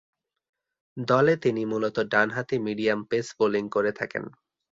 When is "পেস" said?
3.03-3.27